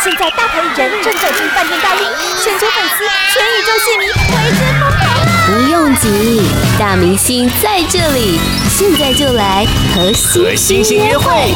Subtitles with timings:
[0.00, 2.06] 现在大牌艺人正走进饭店大厅，
[2.40, 3.02] 全球粉丝、
[3.34, 5.02] 全宇宙戏迷为之疯狂。
[5.44, 6.40] 不用急，
[6.78, 8.38] 大明星在这里，
[8.68, 11.52] 现在就来和星星约会。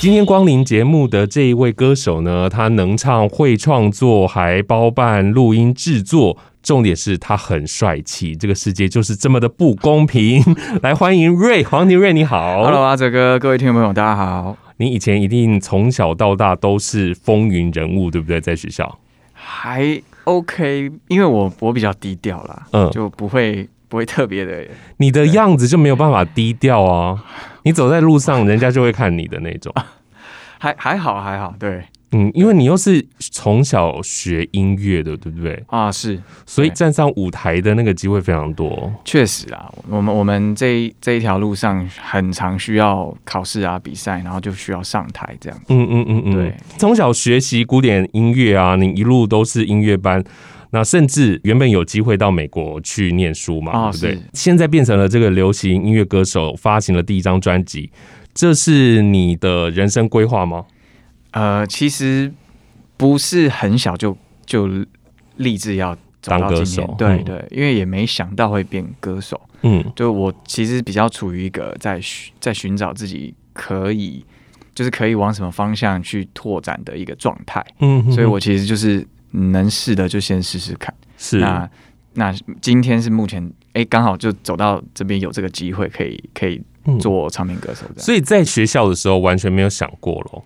[0.00, 6.38] 今天光临节目的这一位歌手呢，他能唱、会创作，还包办录音制作。
[6.62, 10.42] 重点是他很帅气，这个世界就是这么的不公平。
[10.82, 14.56] 来欢迎瑞黄庭瑞，你好，Hello，阿哲哥，各位听众朋友，大家好。
[14.78, 18.40] 你以前一定从小到大都是风云人物，对不对？
[18.40, 18.98] 在学校
[19.32, 24.66] 还 OK，因为我我比较低调啦，嗯，就不会不会特别的。
[24.98, 27.24] 你的样子就没有办法低调啊，
[27.62, 29.72] 你走在路上，人家就会看你的那种。
[30.58, 31.84] 还还好还好，对。
[32.12, 35.60] 嗯，因为你又是从小学音乐的，对不对？
[35.66, 38.92] 啊，是，所以站上舞台的那个机会非常多。
[39.04, 45.60] 确实啊，我们我们这一这一条路上很常需要考试啊、比赛，然后就需要上台这样。
[45.68, 46.54] 嗯嗯嗯嗯，对。
[46.78, 50.22] 从小学习古典音乐啊，你一路都是音乐班，
[50.70, 54.22] 那甚至原本有机会到美国去念书嘛，哦、对不对？
[54.32, 57.90] 现在变成了这个流行音乐歌手，发行了第一张专辑，
[58.32, 60.64] 这是你的人生规划吗？
[61.32, 62.32] 呃，其实
[62.96, 64.68] 不是很小就就
[65.36, 69.40] 立志要走到当歌手，对对，因为也没想到会变歌手。
[69.62, 72.00] 嗯，就我其实比较处于一个在
[72.40, 74.24] 在寻找自己可以
[74.74, 77.64] 就是可以往什么方向去拓展的一个状态。
[77.80, 80.94] 嗯，所以我其实就是能试的就先试试看。
[81.18, 81.68] 是，那
[82.14, 86.62] 那今天是目前哎，刚好就走到这边有这个机会可以可以
[87.00, 87.98] 做唱片歌手这样。
[87.98, 90.44] 所以在学校的时候完全没有想过咯。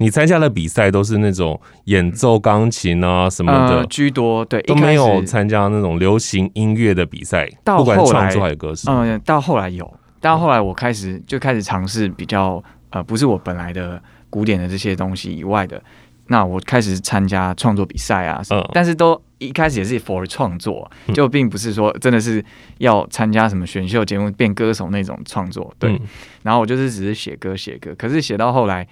[0.00, 7.46] 你参加的比赛都是那种演奏钢琴啊什么的、呃、居多，对，都没有参加那种流行音乐的比赛。
[7.64, 15.82] 不管创作还是歌手，嗯，到后来有，到后来我开始就开始尝试比较呃，不是我本来的古典的这些东西以外的，
[16.28, 22.42] 那我开始参加创作比赛啊，嗯，但是都一开始也是 for 创作，就并不是说真的是
[22.78, 25.92] 要参加什么选秀节目变歌手那种创作，对。
[25.92, 26.00] 嗯、
[26.42, 28.88] 然后我就是只是写歌写歌，可是写到后来。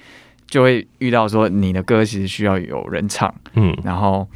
[0.49, 4.27] 就会遇到说你的歌其实需要有人唱，嗯，然后，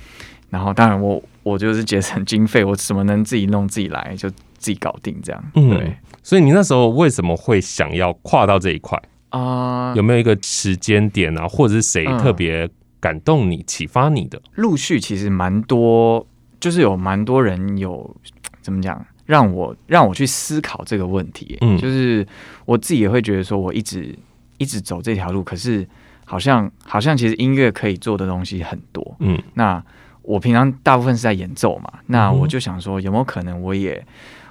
[0.50, 5.96] 然后当然我我就是节省经费，我怎么能自己弄自己来就自己搞定这样，嗯，对。
[6.22, 8.96] 所以你那时候为什么会想要跨到这一块
[9.30, 9.88] 啊？
[9.88, 12.68] 呃、有没有一个时间点啊，或者是谁特别
[13.00, 14.40] 感动你、启发你的？
[14.56, 16.24] 陆续其实蛮多，
[16.60, 18.14] 就是有蛮多人有
[18.60, 22.24] 怎么讲，让我让我去思考这个问题，嗯，就是
[22.66, 24.14] 我自己也会觉得说我一直
[24.58, 25.88] 一直走这条路，可是。
[26.32, 29.84] 好像好像其实音乐可以做的东西很多，嗯，那
[30.22, 34.02] 我平常大部分是在演奏嘛，那我就想说有没有可能我也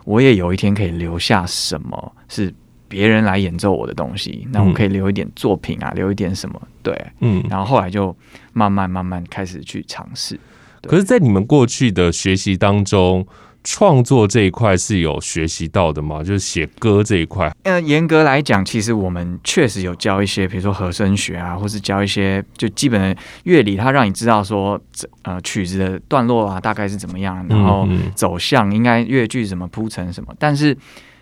[0.06, 2.54] 我也有一天可以留下什么是
[2.88, 8.16] 别人来演奏我的东西，那我可以留一点作品啊，留一点什么，对，嗯，然后后来就
[8.54, 10.40] 慢慢慢慢开始去尝试。
[10.84, 13.26] 可是，在你们过去的学习当中。
[13.64, 16.24] 创作这一块是有学习到的吗？
[16.24, 17.52] 就是写歌这一块。
[17.64, 24.82] 呃，严格来讲，其实我们确实有教一些，比如说和声学啊，或是教一些就基本的乐理，它让你知道说，
[25.22, 30.34] 呃，曲子的段落啊大概是怎么样，然后走向应该乐句怎么铺成什么。
[30.40, 30.76] 但是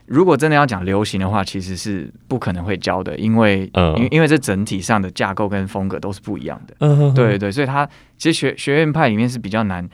[0.06, 6.74] 如果真的要讲流行的话，其实是不可能会教的，因为，嗯，因因为这整体上的架构跟风格都是不一样的。
[6.80, 7.86] 嗯，对对，所以它
[8.18, 9.88] 其实学学院派里面是比较难。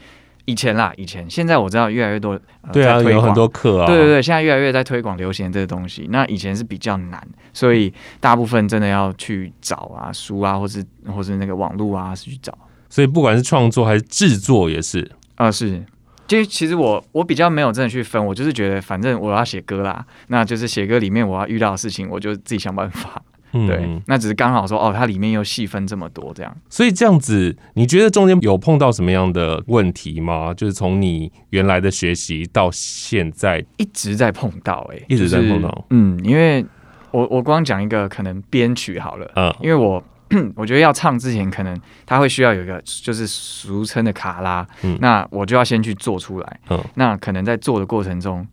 [0.46, 6.08] 以前啦，以前，现在我知道越来越多，呃、对啊，有很多课啊，对对对，现在越来越在推广流行这个东西。
[6.12, 12.58] 那以前是比较难，所以大部分真的要去找啊书啊，或是或是那个网络啊是去找。
[12.90, 15.00] 所以不管是创作还是制作也是
[15.36, 15.84] 啊、呃，是。
[16.28, 23.22] 就其实我我比较没有真的去分，我就是觉得反正我要写歌啦，那就是写歌里面我要遇到的事情，我就自己想办法。
[23.68, 30.54] 对，那只是刚好说哦，它里面又细分这么多这样，所以这样子，你觉得中间有碰到什么样的问题吗？
[30.54, 33.66] 就是从你原来的学习到现在。
[33.78, 36.66] 一直在碰到、欸，哎，一直在碰到，嗯，因为
[37.12, 40.04] 我我光讲一个可能编曲好了，嗯，因为我
[40.56, 48.46] 我觉得要唱之前，可能他会需要有一个就是俗称的卡拉，嗯，那我就要先去做出来，嗯，那可能在做的过程中，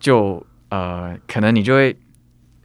[0.00, 1.96] 就呃，可能你就会。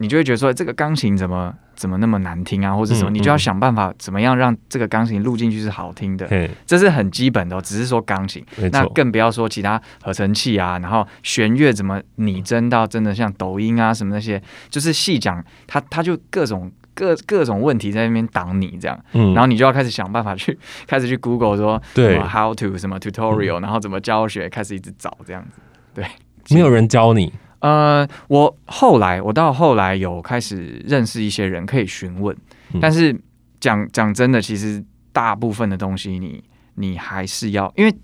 [0.02, 3.10] 你就会觉得说，这个钢琴怎么怎么那么难听啊，或者什么？
[3.10, 6.26] 你就要想办法怎么样让这个钢琴录进去是好听的。
[6.64, 8.42] 这是很基本的哦，只是说钢琴，
[8.72, 25.60] 那更不要说其他合成器啊，然后弦乐怎么拟真到真的像抖音啊什么那些，就是细讲，它它就各种各各种问题在那边挡你这样，嗯然后你就要开始想办法去开始去 Google 说，对，how to 什么 tutorial，然后怎么教学，开始一直找这样子。
[25.92, 26.06] 对，
[26.48, 27.30] 没有人教你。
[27.60, 32.36] 呃，我后来，我到后来有开始认识一些人，可以询问，
[32.74, 33.18] 嗯、但是
[33.60, 36.42] 讲讲真的，其实大部分的东西你，
[36.74, 37.94] 你你还是要，因为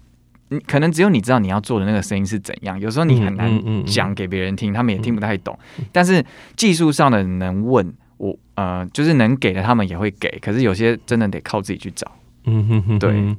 [0.49, 5.59] 你可能只有你知道你要做的那个声音是怎样，有时候你很难讲给别人听，他们也听不太懂。
[5.91, 6.25] 但是
[6.55, 10.38] 技术上的能问我，呃，就是能给的，他们也会给。
[10.41, 12.11] 可是有些真的得靠自己去找。
[12.44, 13.37] 嗯哼哼，对，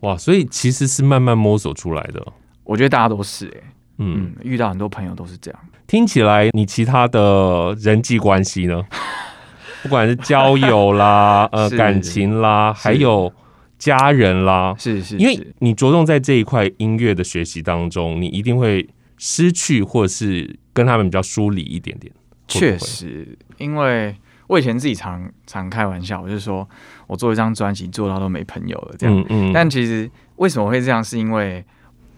[0.00, 2.24] 哇，所以其实是慢慢摸索出来的。
[2.64, 3.62] 我觉得大家都是、欸，哎，
[4.00, 5.60] 嗯，遇到很多朋友都是这样。
[5.86, 8.82] 听起来你其他的人际关系呢？
[9.82, 13.32] 不管是交友啦， 呃，感情啦，还有
[13.78, 22.12] 家人啦，是是，因为你着重在这一块音乐的学习当中，你一定会失去，或者是跟他们比较疏离一点点。
[22.46, 24.14] 确实，因为
[24.48, 26.68] 我以前自己常常开玩笑，我就说
[27.06, 29.18] 我做一张专辑做到都没朋友了这样。
[29.18, 29.52] 嗯嗯。
[29.52, 31.02] 但其实为什么会这样？
[31.02, 31.64] 是因为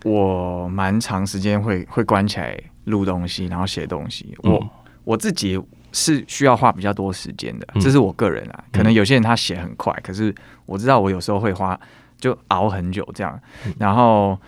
[0.04, 4.34] 我蛮长时间会会关起来录东西，然后写东西。
[4.42, 4.70] 我、嗯、
[5.04, 5.60] 我自己。
[5.94, 8.64] 是需要花比较多时间的，这是我个人啊。
[8.72, 10.34] 可能有些人他写很快，可是
[10.64, 11.78] 我知道我有时候会花
[12.18, 13.38] 就熬很久这样。
[13.78, 14.38] 然后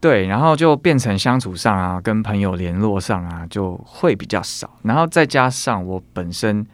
[0.00, 4.68] 对，然后就变成相处上啊，跟朋友联络上啊，就会比较少。
[4.82, 6.66] 然后再加上我本身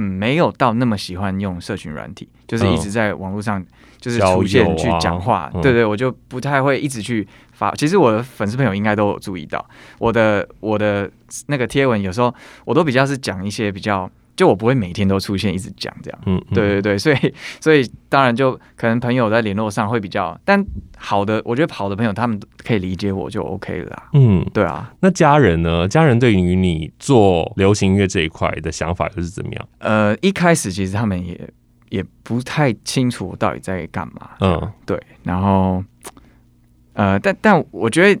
[0.00, 3.64] 嗯没有到那么喜欢用社群软体，就是一直在网络上
[4.00, 5.50] 就是出现去讲话。
[5.62, 7.70] 对对，我就不太会一直去发。
[7.74, 9.64] 其实我的粉丝朋友应该都有注意到
[9.98, 11.10] 我的我的。
[11.46, 17.16] 那个贴文有时候我都比较是讲一些比较，就我不会每天都出现一直讲这样，嗯，对对对，所以
[17.60, 20.64] 所以当然就可能朋友在联络上会比较，但
[20.96, 24.92] 好的，我觉得好的朋友他们可以理解我就 OK 了啦，嗯，对啊。
[25.00, 25.86] 那家人呢？
[25.86, 29.68] 家人对于你做流行音乐这一块的想法又是怎么样？
[29.78, 31.50] 呃，一开始其实他们也
[31.90, 35.84] 也不太清楚我到底在干嘛，嗯，对，然后
[36.94, 38.20] 呃，但但我觉得。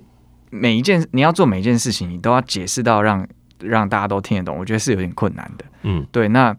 [0.52, 3.24] 每一件你要做每一件事情，你都要解释到让
[3.60, 5.64] 让大家都听得懂，我觉得是有点困难的。
[5.82, 6.54] 嗯，对，那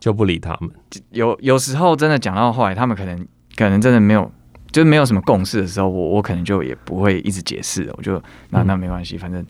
[0.00, 0.70] 就不理他们。
[1.10, 3.26] 有有时候真的讲到后来，他们可能
[3.56, 4.30] 可能真的没有，
[4.70, 7.94] 就是没有什么共识的时候，我我可能就也不会一直解释了。
[7.96, 9.44] 我就那那没关系，反正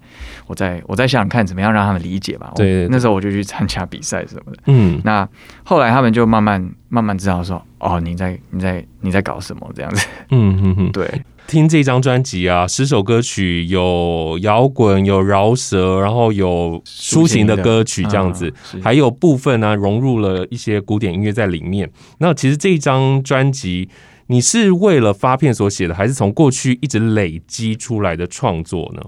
[0.47, 2.53] 我在我在想想看怎么样让他们理解吧。
[2.57, 4.59] 对，那时候我就去参加比赛什么的。
[4.67, 5.29] 嗯，那
[5.65, 10.07] 后来他们就慢慢慢慢知道说，哦，你在你在你在搞什么这样子。
[10.31, 11.23] 嗯嗯嗯， 对。
[11.47, 21.91] 听这张专辑啊，十首歌曲有摇滚，有饶舌，然后有抒情的歌曲这样子，嗯、还有部分呢、啊、融入了一些古典音乐在里面。
[22.19, 23.91] 那其实这一张专辑，
[24.29, 29.03] 你是为了发片所写的，还是从过去一直累积出来的创作呢？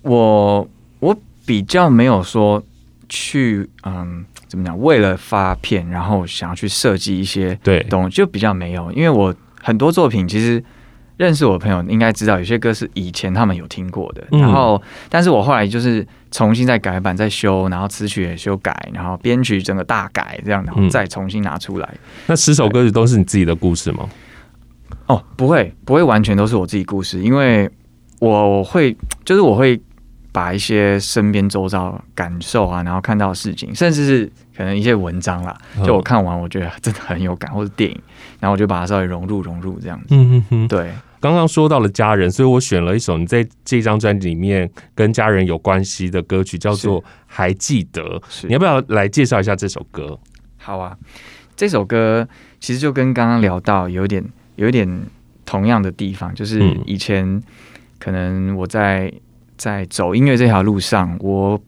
[0.00, 0.66] 我
[1.00, 1.14] 我
[1.44, 2.62] 比较没有说
[3.06, 10.64] 去嗯怎么讲，为了发片然后想要去设计一些对东西，就比较没有，因为我很多作品其实。
[11.16, 21.94] 认识我的朋友应该知道，有些歌是以前他们有听过的，然后，但是我后来就是重新再改版、再修，然后词曲也修改，然后编曲整个大改，这样，然后再重新拿出来。
[22.26, 24.08] 那十首歌曲都是你自己的故事吗？
[25.06, 27.70] 哦，不会，不会完全都是我自己故事，因为
[28.20, 29.80] 我会，就是我会
[30.32, 38.00] 把一些身边周遭感受啊，然后看到的事情，甚至是可能一些文章啦，就我看完我觉得真的很有感，或者电影。
[38.40, 40.06] 然后我就把它稍微融入融入这样子。
[40.10, 40.90] 嗯哼哼，对。
[41.20, 48.02] 刚刚说到了家人，所以我选了一首你在这张专辑里面跟家人有关系的歌曲，叫做《还记得》。
[48.46, 50.18] 你要不要来介绍一下这首歌？
[50.58, 50.94] 好啊，
[51.56, 52.28] 这首歌
[52.60, 54.22] 其实就跟刚刚聊到有点
[54.56, 54.86] 有一点
[55.46, 57.42] 同样的地方，就是以前
[57.98, 59.10] 可能我在
[59.56, 61.58] 在走音乐这条路上，我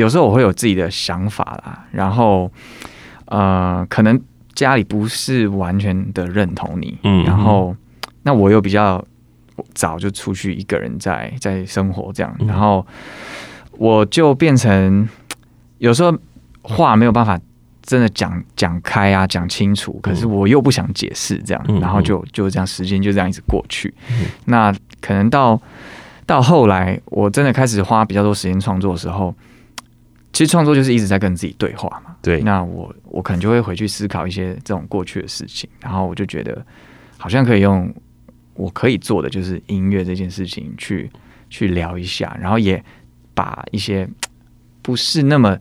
[0.00, 2.50] 有时候我会有自己的想法啦，然后
[3.26, 4.20] 呃，可能。
[4.52, 7.74] 家里不是完全的认同你，嗯，然后
[8.24, 9.02] 那我又比较
[9.72, 12.84] 早就出去一个人在在生活这样，然后
[13.78, 15.08] 我就变成
[15.78, 16.12] 有时候
[16.62, 17.40] 话没有办法
[17.80, 23.94] 真的讲讲开啊，讲清楚，可是我又不想解释这样，然后就就这样时间就这样一直过去，
[24.46, 25.58] 那可能到
[26.26, 29.34] 到后来我真的开始花比较多时间创作的时候。
[30.32, 32.16] 其实创作就是一直在跟自己对话嘛。
[32.22, 36.64] 对，那我我可能就会回去思考一些这种过去的事情，然后我就觉得
[37.18, 37.92] 好像可以用
[38.54, 41.10] 我可以做的就是音乐这件事情去
[41.48, 42.82] 去聊一下，然后也
[43.34, 44.08] 把一些
[44.82, 45.58] 不是那么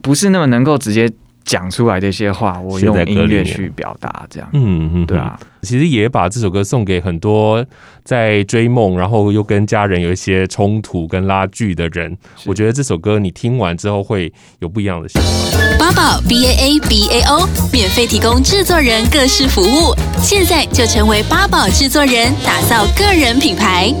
[0.00, 1.12] 不是那么能够直接。
[1.44, 7.64] 讲出来的一些话，我用音乐去表达，这样，嗯嗯，对啊，其实也把这首歌送给很多
[8.04, 12.16] 在追梦，然后又跟家人有一些冲突跟拉锯的人。
[12.46, 15.58] 我觉得这首歌你听完之后会有不一样的想法。
[15.78, 23.92] 八宝 B A A B A O 免费提供制作人各式服务，现在就成为八宝制作人，打造个人品牌。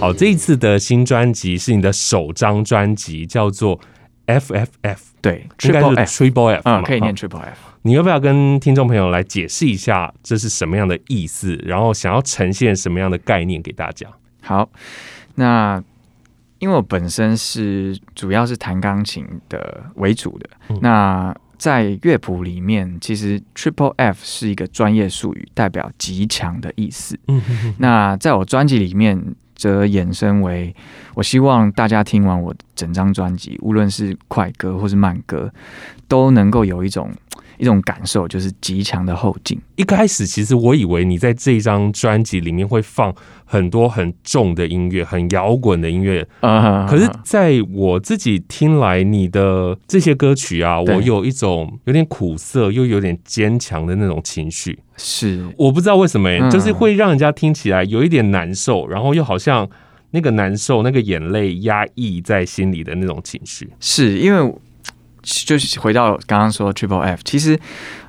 [0.00, 3.78] 好，这一次的新专辑是你的首张专辑，叫做
[4.26, 5.09] F F F。
[5.20, 7.58] 对，应该是 Triple F，嗯，可以念 Triple F。
[7.82, 11.54] 你要不要跟听众朋友来解释一下这是什么样的意思？
[11.64, 14.06] 然后想要呈现什么样的概念给大家？
[14.42, 14.68] 好，
[15.36, 15.82] 那
[16.58, 27.18] 因为我本身是主要是弹钢琴的为主的，嗯、那在乐谱里面，其实 Triple F 是一个专业术语，代表极强的意思。
[27.28, 30.74] 嗯哼哼，那在我专辑里面，则衍生为
[31.12, 35.52] 我希望大家听完我整张专辑，无论是快歌或是慢歌，
[36.08, 37.10] 都能够有一种。
[37.60, 39.60] 一种感受就是极强的后劲。
[39.76, 43.14] 一开始其实我以为你在这张专辑里面会放
[43.44, 46.26] 很多很重的音乐，很摇滚的音乐。
[46.40, 54.78] Uh, 可是在我自己听来，你的这些歌曲啊，我有一种有点苦涩又有点坚强的那种情绪。
[54.96, 59.68] 是，我不知道为什么、欸，就是会让人家听起来有一点难受，然后又好像
[60.12, 63.70] 那个难受、那个眼泪压抑在心里的那种情绪。
[63.78, 64.54] 是因为。
[65.46, 67.58] 就是回到刚刚说 Triple F，其实，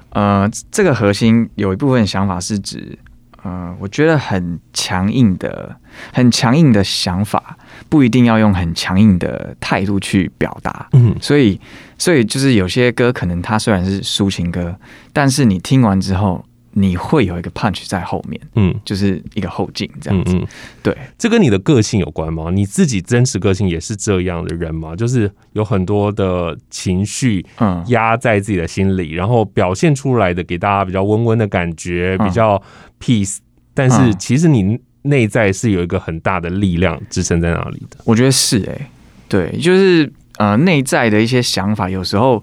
[0.10, 2.98] 呃，这个核心有一部分想法是指，
[3.44, 5.76] 呃，我觉得很强硬的、
[6.14, 7.58] 很强硬的想法，
[7.90, 10.88] 不一定要用很强硬的态度去表达。
[10.94, 11.60] 嗯，所以，
[11.98, 14.76] 所以就是有些歌可能它虽然是抒情歌，
[15.14, 16.44] 但是你听完之后。
[16.74, 20.34] 你会有一个 punch 在后面，嗯，就是一个后劲这样子。
[20.36, 20.48] 嗯嗯、
[20.82, 22.50] 对，这跟你的个性有关吗？
[22.50, 24.96] 你自己真实个性也是这样的人吗？
[24.96, 32.62] 就是有很多的情绪，嗯，压在自己的心里，嗯、然后表现出来的给大家比较温温的感觉，比较
[33.02, 33.42] peace、嗯。
[33.74, 37.98] 但是其实你内在是有一个很大的力量支撑在那里的。
[38.06, 38.88] 我觉得是哎、欸，
[39.28, 42.42] 对，就是呃，内在的一些想法，有时候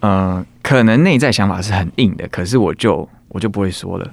[0.00, 3.08] 呃，可能内在想法是很硬的，可是我就。
[3.32, 4.10] 我就不会说了，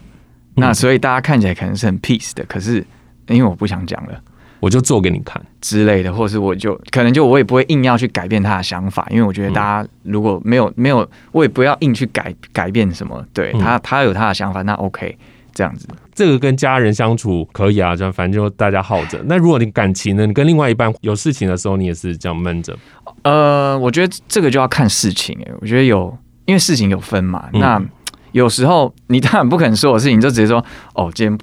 [0.56, 2.84] 那所以大家看起来可能是很 peace 的，可是
[3.28, 4.20] 因为我不想讲了，
[4.60, 15.18] 我就做给你看之类的，或是我就可能就我也不会硬要去改变他的想法，因为我觉得大家如果没有没有，我也不要硬去改改变什么，对他他有他的想法，那 OK
[15.54, 15.88] 这样子。
[16.14, 19.22] 这个跟家人相处可以啊，这样反正就大家耗着。
[19.26, 22.78] 那如果你感情呢，你跟另外一半有事情的时候，你也是这样闷着？
[23.24, 27.78] 呃，我觉得这个就要看事情哎、欸，我觉得有因为事情有分嘛，那。
[27.78, 27.90] 嗯
[28.32, 31.38] 有时候你当然不肯说的事情，就直接说哦，今天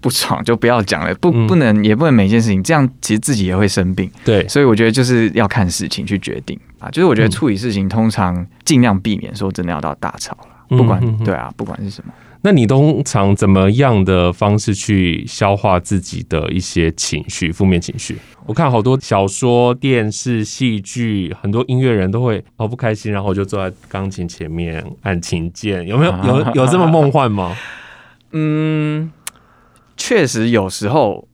[0.00, 4.10] 不爽就不要讲了，不不能也不能每件事情这样，其实自己也会生病。
[4.24, 6.88] 对，所以我觉得就是要看事情去决定啊。
[6.90, 12.12] 就是我觉得处理事情通常尽量避免说真的要到大吵了，不管对啊，不管是什么。
[12.48, 18.16] 那你通常怎么样的方式去消化自己的一些情绪、负面情绪？
[18.46, 25.86] 我看好多小说、电视、戏剧，很多音乐人都会好不开心，然后就坐在钢琴前面按琴键。
[25.86, 27.54] 有没有有有这么梦幻吗？
[28.32, 29.12] 嗯，
[29.98, 31.28] 确实有时候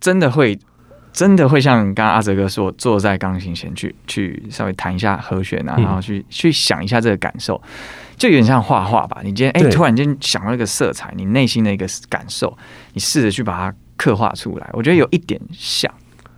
[0.00, 0.58] 真的会，
[1.12, 7.62] 真的会像刚刚阿哲哥说，坐在钢琴前去去稍微弹一下和弦啊，然后去去想一下这个感受。
[8.16, 12.56] 就有点像画画吧，你今天哎，突然间想到一个色彩，你内心的一个感受，
[12.94, 15.92] 你试着去把它刻画出来，我觉得有一点像，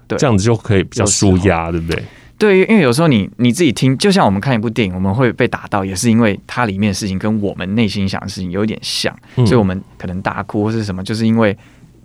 [0.06, 2.02] 对，这样子就可以比较舒压，对不对？
[2.36, 11.56] 对，因为有时候你你自己听，就像我们看一部电影，我们会被打到，也是因为它里面的事情跟我们内心想的事情有一点像，嗯、所以我们可能大哭或是什么，就是因为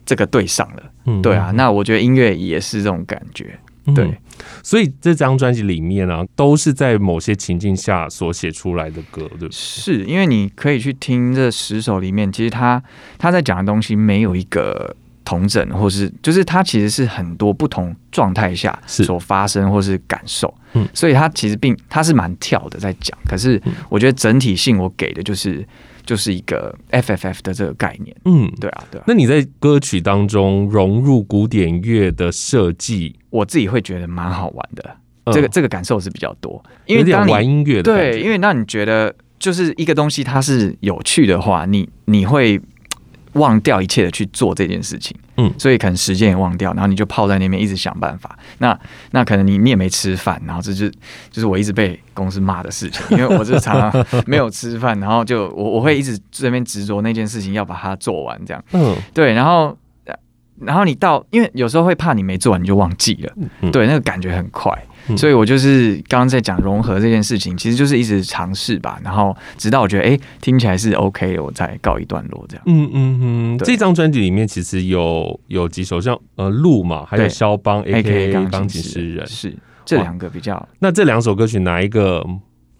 [0.05, 1.51] 这个对上了，嗯、对啊。
[1.51, 3.57] 那我觉得音乐也是这种感觉。
[3.93, 4.17] 对、嗯，
[4.61, 9.49] 所以这张专辑里面呢、啊，都是在某些情境下所写出来的歌，对不对？
[9.51, 12.81] 是因为你可以去听这十首里面，其实他
[13.17, 25.65] 他在讲的东西没有一个同整，或是就是他其实是很多不同状态下所发生或是感受，嗯，所以他其实并他是蛮跳的在讲，可是我觉得整体性我给的就是。
[26.05, 29.03] 就是一个 FFF 的这个概念，嗯，对啊，对啊。
[29.07, 34.97] 那你在歌曲当中融入古典乐的设计，我自己会觉得蛮好玩的。
[35.31, 37.83] 这个这个感受是比较多，因为有点玩音乐的。
[37.83, 42.61] 对，因为那你觉得就是一个东西它是有趣的话，你你会。
[43.33, 48.37] 忘掉一切的去做这件事情，嗯，所以可能时间也忘掉，然后你就泡在那边一直想办法。
[48.59, 48.77] 那
[49.11, 50.89] 那可能你你也没吃饭，然后这就
[51.31, 59.75] 就是我一直被公司骂的事情，因为我就常常没有吃饭，然后就我我会一直这边执着那件事情要把它做完，这样，嗯，对，然后
[60.59, 64.71] 然后你到，因为有时候会怕你没做完你就忘记了，嗯，对，那个感觉很快。
[65.17, 72.63] 所以我就是刚刚在讲融合这件事情，其实就是一直尝试吧，然后直到我觉得哎、欸、听起来是 OK，我再告一段落这样。
[72.67, 80.65] 嗯嗯嗯，这张专辑里面其实有有几首像呃鹿嘛，还有肖邦 AKA 钢琴诗人，是这两个比较。
[80.79, 82.25] 那这两首歌曲哪一个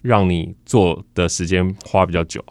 [0.02, 2.42] 让你做的时间花比较久？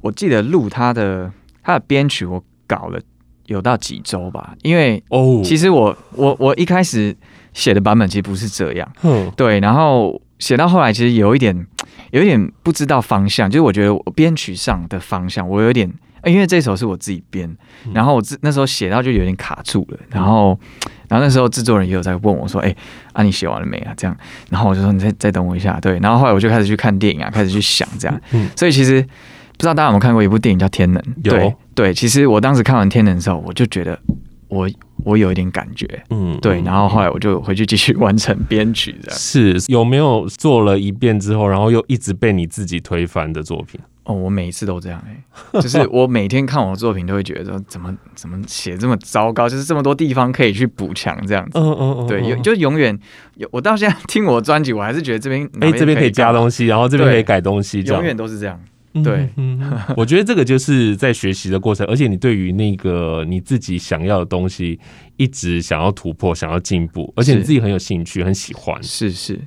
[0.00, 1.28] 我记得鹿他的
[1.64, 3.00] 他的编曲我搞了
[3.48, 7.14] 有到几周吧，因为哦，其实我我我一开始。
[7.54, 11.66] 写的版本其实不是这样，嗯，对，然后写到后来其实有一点
[12.12, 15.92] 有一点不知道方向，就是我觉得我编曲上的方向我有点，
[16.24, 17.56] 因为这首是我自己编，
[17.92, 20.56] 然后我自那时候写到就有点卡住了，然后
[21.08, 22.72] 然后那时候制作人也有在问我说，哎，
[23.12, 23.92] 啊你写完了没啊？
[23.96, 24.16] 这样，
[24.50, 28.20] 然后我就说你再再等我一下，对，然后后来我就开始去看电影啊，开始去想这样，
[28.54, 29.04] 所以其实
[29.58, 31.02] 不知道大家有没有看过一部电影叫《天能》？
[31.22, 33.98] 对对，其实我当时看完《天能》的时候，我就觉得。
[34.50, 34.66] 我
[35.04, 39.12] 我有一点感觉，嗯，对，然后后来我就回去继续完成编曲的。
[39.12, 43.78] 是有没有做了一遍之后，然后又一直被你自己推翻的作品？
[44.04, 45.22] 哦，我每一次都这样哎、
[45.52, 51.58] 欸， 就是我每天看我的作品都会觉得说，怎么怎么写这么糟糕，就是这么多地方可以去补强这样子。
[51.58, 52.98] 嗯嗯嗯，对，有就永远
[53.34, 53.46] 有。
[53.52, 58.58] 我到现在听我的专辑，我还是觉得这边哎、欸、这边可以加东西，然后这边可以改东西，永远都是这样。
[59.02, 59.60] 对，嗯，
[59.96, 64.78] 我觉得这个就是在学习的过程，而且你对于那个你自己想要的东西，
[65.16, 68.82] 一直想要突破，想要进步，而且你自己很有兴趣，很喜欢。
[68.82, 69.40] 是是，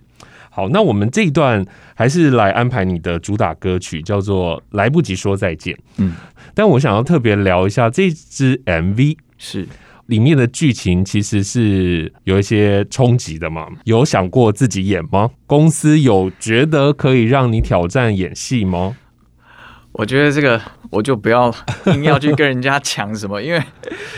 [0.49, 1.65] 好，那我们这一段
[1.95, 5.73] 还是来安排你的主打歌曲，叫做《来不及说再见》。
[5.97, 6.13] 嗯，
[6.53, 9.67] 但我想要特别聊一下这支 MV，是
[10.07, 13.67] 里面的剧情其实是有一些冲击的嘛？
[13.85, 15.29] 有想过自己演吗？
[15.47, 18.97] 公司有觉得可以让你挑战演戏吗？
[20.01, 21.53] 我觉得这个我就不要
[21.85, 23.61] 硬要去跟人家抢什么， 因为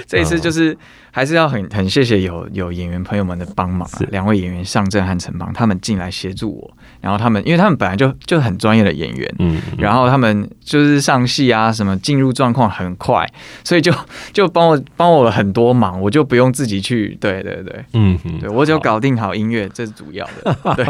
[0.07, 0.75] 这一次就是
[1.11, 6.71] 还是要很很谢谢有有演员朋友们的帮忙，两位演员上阵和陈邦他们进来协助我，
[7.01, 13.29] 然后他们因为他们本来就就很专业的演员，嗯，然后他们就是上戏啊什么进入状况很快，
[13.65, 13.93] 所以就
[14.31, 20.85] 就帮我帮我了很多忙，我就不用自己去，对对对，嗯，对我只要搞定好音乐，这是主要的，对，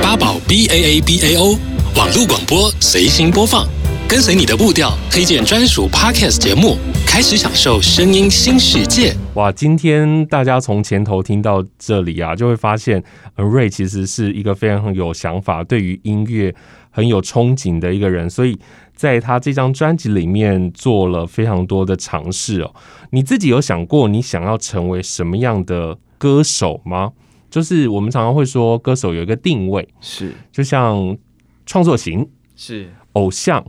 [0.00, 1.58] 八宝 B A A B A O
[1.96, 3.66] 网络广播随心播放。
[4.08, 9.12] 跟随你的步调，推荐专属 Podcast 节目，开始享受声音新世界。
[9.34, 13.02] 哇，今天大家从前头听到这里啊，就会发现
[13.34, 16.54] Ray 其实是一个非常有想法、对于音乐
[16.90, 18.56] 很有憧憬的一个人，所以
[18.94, 22.72] 在他这张专辑里面做了非常多的尝试哦。
[23.10, 27.10] 你自己有想过你想要成为什么样的歌手吗？
[27.50, 31.18] 就是我们常常会说，歌手有一个定位，是就像
[31.66, 33.64] 创作型，是偶像。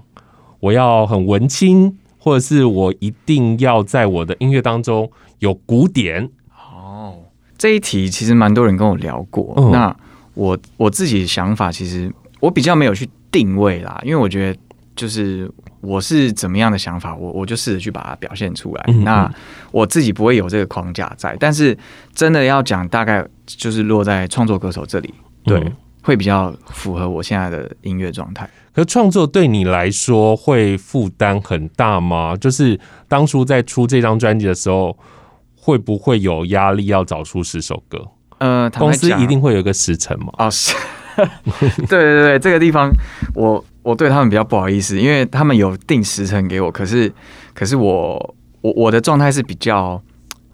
[0.60, 6.30] 我要很文青，或者是我一定要在我的音乐当中有古典。
[6.52, 7.15] 哦，
[7.58, 9.54] 这一题其实蛮多人跟我聊过。
[9.58, 9.96] 嗯、那
[10.34, 14.60] 我我自己的想法，其实我比较没有去定位啦，因为我觉得
[14.96, 15.50] 就是
[15.82, 18.84] 我是怎么样的想法，我我就试着去把它表现出来。
[18.88, 19.34] 嗯嗯，那
[19.72, 21.78] 我自己不会有这个框架在，但是
[22.13, 25.76] 真的要讲，大概就是落在创作歌手这里，对，嗯、
[26.08, 28.50] 会比较符合我现在的音乐状态。
[28.72, 32.34] 可创作对你来说会负担很大吗？
[32.38, 34.98] 就是当初在出这张专辑的时候，
[35.54, 38.08] 会不会有压力要找出十首歌？
[38.38, 40.32] 呃，公司一定会有一个时辰吗？
[40.38, 40.74] 哦， 是，
[41.89, 42.89] 对对对，这个地方
[43.36, 47.12] 我我对他们比较不好意思，因为他们有定时辰给我，可是
[47.54, 50.02] 可是我我我的状态是比较，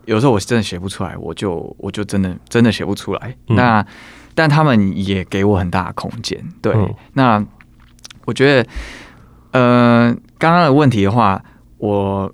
[0.05, 3.35] 有时候我真的写不出来，我就我就真的真的写不出来。
[3.49, 3.85] 嗯、那
[4.35, 7.45] 但他们也给我很大的空间，对，嗯、那。
[8.25, 8.69] 我觉得，
[9.51, 11.43] 呃，刚刚的问题的话，
[11.77, 12.33] 我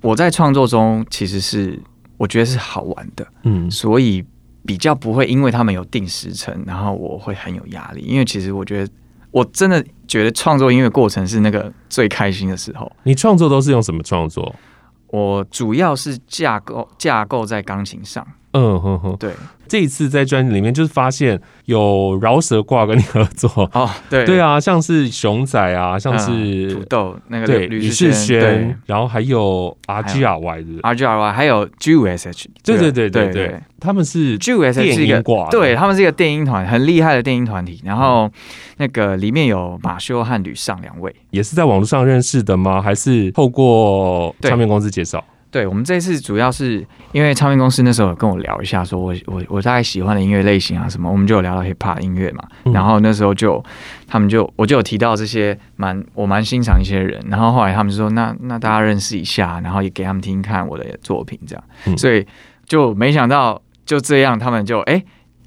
[0.00, 1.80] 我在创作中其实是
[2.16, 4.24] 我觉得是好玩的，嗯，所以
[4.66, 8.92] 比较不会因为他们有定时程，然后我会很有压力，因为其实我觉得
[9.30, 12.90] 我真的觉得创作音乐过程是那个最开心的时候。
[13.04, 14.52] 你创作都是用什么创作？
[15.06, 18.26] 我主要是架构架构在钢琴上。
[18.52, 19.30] 嗯哼哼，对，
[19.68, 23.68] 这一次在专辑里面就是发现有饶舌挂跟你合作。
[23.74, 24.24] 哦，对。
[24.24, 30.80] 对啊，像是熊仔啊，像是土豆那个对吕世轩，然后还有 R G R Y 的。
[30.82, 37.80] R G R Y，还有 G U S H，对对对对对，他们是 G U S H 是一个，对他们是一个电音团，很厉害的电音团体。
[37.84, 38.30] 然后
[38.78, 42.80] 那个里面有马修和吕尚两位，也是在网络上认识的吗？
[42.80, 45.22] 还是透过唱片公司介绍？
[45.50, 52.44] 对，我们这次主要是因为唱片公司那时候有跟我聊一下，说我我我大概喜欢的音乐类型啊什么，我们就有聊到 hip hop 音乐嘛。
[52.64, 53.62] 嗯、然后那时候就
[54.06, 62.26] 他们就我就有提到这些蛮我蛮欣赏一些人，然后后来他们就说那那大家认识一下，然后也给他们听看我的作品这样，嗯、所以
[62.66, 65.02] 就没想到就这样，他们就哎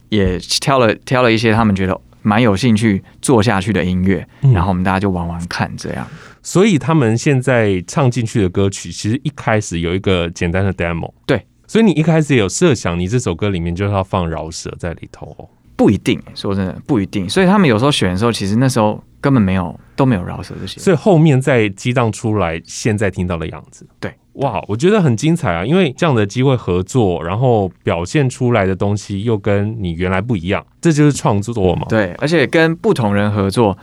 [0.10, 6.08] 也挑了挑了一些他们觉得蛮有兴趣做下去的音乐，嗯、然后我们大家就玩玩看这样。
[6.44, 11.14] 所以他们现在唱进去的歌曲，其实一开始有一个简单的 demo。
[11.26, 15.48] 对，所以你一开始也有设想，你这首歌里面就是要放饶舌在里头哦？
[15.76, 17.28] 不一定，说真的不一定。
[17.30, 20.80] 所以他们有时候选的时候，其实那时候根本没有都没有饶舌这些。
[20.80, 23.88] 所以后面再激荡出来，现在听到的样子。
[24.00, 25.66] 对，哇，我觉得很精彩啊！
[25.66, 31.86] 因为这样的机会合作，然后表现出来的东西又跟你原来不一样，这就是创作嘛。
[31.90, 33.78] 对，而且跟不同人合作。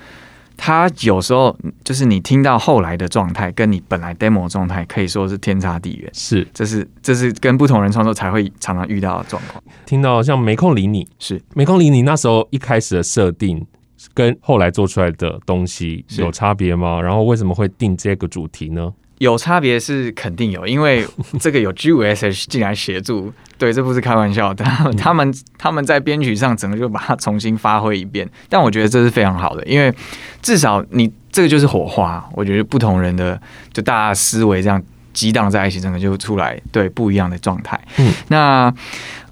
[0.60, 6.10] 他有时候就是你听到后来的状态，跟你本来 demo 状态可以说是天差地远。
[6.12, 9.62] 是，这是这是跟不同人创作才会常常遇到的状况。
[9.86, 13.64] 听到像没空理你，是没空理你，那时候一开始的设定
[14.12, 17.00] 跟后来做出来的东西有差别吗？
[17.00, 18.92] 然后为什么会定这个主题呢？
[19.18, 21.06] 有差别是肯定有，因为
[21.40, 24.64] 这个有 G5SH 进来协助，对，这不是开玩笑的。
[24.64, 29.92] 他们他们他们在编曲上整个就把它重新发挥一遍，但我觉得这是非常好的，因为
[30.40, 32.24] 至少你这个就是火花。
[32.34, 33.40] 我觉得不同人的
[33.72, 34.80] 就大家思维这样
[35.12, 37.80] 激荡在一起，整个就出来对不一样的状态。
[37.96, 38.72] 嗯，那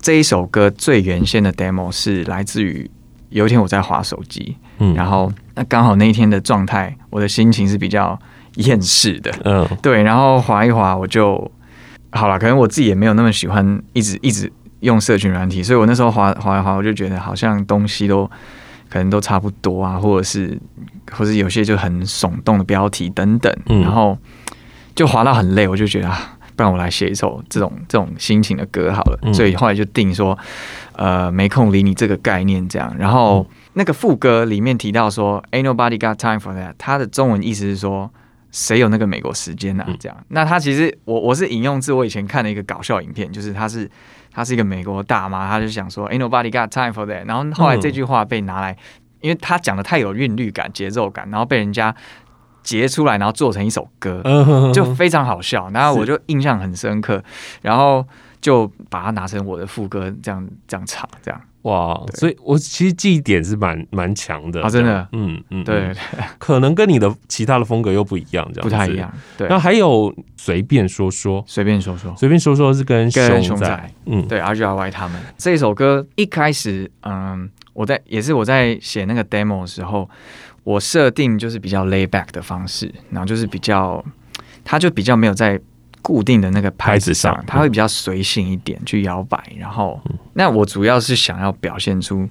[0.00, 2.90] 这一首歌最原先的 demo 是来自于
[3.28, 8.18] 有一天我在划手机，嗯，然后那刚好那一天的状态，我的心情是比较。
[8.56, 11.50] 厌世的，嗯，对，然后滑一滑，我就
[12.12, 12.38] 好了。
[12.38, 18.24] 可能我自己也没有那么喜欢一直一直用社群软体，所以我那时候滑滑一滑，我就觉得好像东西都
[18.88, 20.58] 可能都差不多啊，或者是
[21.12, 24.16] 或者有些就很耸动的标题等等，然后
[24.94, 29.32] 就滑到很累，我就觉得啊，不然我来写一首这种这种心情的歌好了。
[29.34, 30.36] 所以后来就定说，
[30.94, 32.94] 呃，没空理你这个概念这样。
[32.98, 38.10] 然后那个副歌里面提到说，Ain't nobody got time for that，它的中文意思是说。
[38.56, 39.92] 谁有那个美国时间呢、啊？
[40.00, 43.88] 这样，那他其实我我是引用自我以前看的一个搞笑影片，就是他是
[44.32, 47.26] 他是一个美国大妈，他就想说，Ain't nobody got time for that。
[47.26, 48.78] 然后后来这句话被拿来，嗯、
[49.20, 51.94] 因为他讲的太有韵律感、节奏感，然后被人家
[52.62, 54.22] 截出来，然后做成一首歌，
[54.72, 55.68] 就非常好笑。
[55.74, 57.22] 然后我就印象很深刻，
[57.60, 58.02] 然后
[58.40, 61.38] 就把它拿成我的副歌，这样这样唱，这样。
[61.66, 65.96] 哇，所以我其实记忆点是蛮蛮强的啊，真的，嗯嗯，对，对，
[66.38, 69.12] 可能跟你的其他的风格又不一样，这样不太一样。
[69.36, 73.92] 对，那还有随便说说，随便说说，随便说说是跟熊仔，熊仔。
[74.04, 75.20] 嗯，对，R G R Y 他们。
[75.36, 80.08] 这首歌一开始，嗯，我在也是我在写那个 demo 的时候，
[80.62, 84.04] 我设定就是比较 lay back 的方式，然后就是比较，
[84.62, 85.60] 他就比较没有在。
[86.06, 89.42] 固定的那个拍子上，它会比较随性一点去摇摆。
[89.58, 90.00] 然后，
[90.34, 92.28] 那我主要是想要表现出，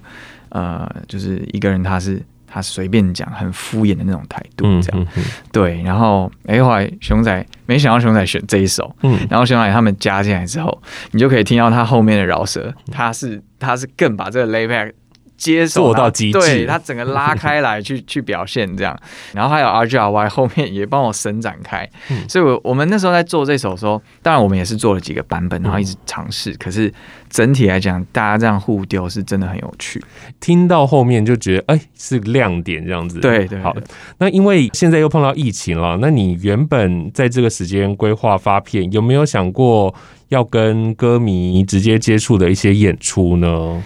[0.48, 5.06] 呃，就是一个人他是他随便讲，很敷衍的那种态度，这样。
[5.52, 5.82] 对。
[5.82, 14.92] 然后，哎，后来熊仔没想到熊仔选这一首，嗯，然后熊仔他们加进来之后，你就可以听到他后面的饶舌，他是他是更把这个 layback。
[15.36, 18.98] 接受到极致，对他整个拉开来去 去表现这样，
[19.32, 26.92] 然后还有 R G R Y 后面也帮我伸展开，嗯、所以我我们那时候在做这首的时候，当然我们也是做了几个版本，然后一直尝试，嗯、可是
[27.28, 30.02] 整体来讲，大家这样互丢是真的很有趣。
[30.40, 33.60] 听到后面就觉得哎、欸、是亮点这样子，对，对对。
[33.60, 33.74] 好，
[34.18, 39.94] 那因为现在又碰到疫情了，那你原本在这个时间规划发片，有没有想过
[40.28, 43.82] 要跟歌迷直接接触的一些演出呢？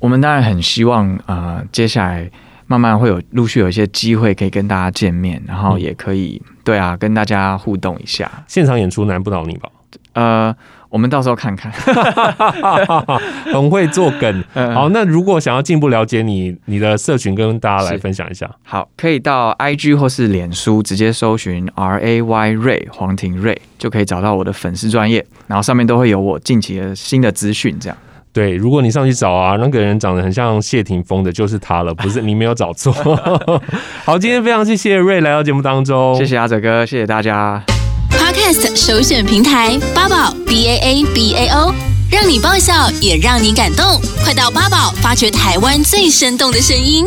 [0.00, 2.28] 我们当然很希望，呃，接下来
[2.66, 8.30] 慢慢会有陆续有一些机会可以跟大家见面，然后也可以，嗯、对啊，跟大家互动一下。
[8.48, 9.68] 现场演出难不倒你吧？
[10.12, 10.54] 呃，
[10.88, 11.70] 我们到时候看看，
[13.52, 14.44] 很会做梗。
[14.74, 18.50] 好，那如果想要进一步了解你，你的社群跟大家来分享一下。
[18.62, 27.96] 好，可以到 IG 或是脸书直接搜寻 R A Y Ray 黄庭瑞，就可以找到我的粉丝专业，然后上面都会有我近期的新的资讯，这样。
[28.32, 32.92] 对，如果你上去找啊，那个人长得很像谢霆锋的，就是他了，不是你没有找错。
[34.04, 37.62] 好，今天非常谢谢瑞来到节目当中，谢谢阿哲哥，谢谢大家。
[38.10, 41.74] Podcast 首选平台八宝 B A A B A O，
[42.10, 47.06] 让你爆笑也让你感动，快到八宝发掘台湾最生动的声音。